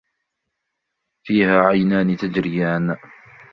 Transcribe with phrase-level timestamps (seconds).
[1.23, 2.97] فِيهِمَا عَيْنَانِ تَجْرِيَانِ